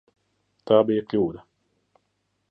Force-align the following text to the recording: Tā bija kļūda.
Tā 0.69 0.79
bija 0.87 1.03
kļūda. 1.11 1.43